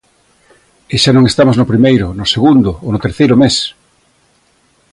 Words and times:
E 0.93 0.95
xa 1.03 1.11
non 1.13 1.25
estamos 1.31 1.55
no 1.57 1.69
primeiro, 1.71 2.07
no 2.19 2.25
segundo 2.33 2.69
ou 2.83 2.89
no 2.91 3.03
terceiro 3.05 3.35
mes. 3.43 3.55